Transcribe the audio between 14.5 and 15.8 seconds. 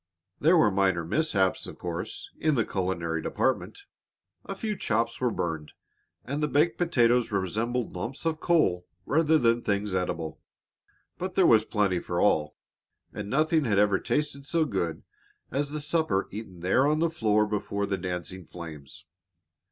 good as the